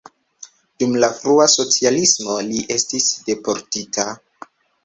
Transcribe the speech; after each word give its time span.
Dum 0.83 0.95
la 1.03 1.09
frua 1.17 1.45
socialismo 1.57 2.39
li 2.49 2.65
estis 2.79 3.11
deportita. 3.29 4.09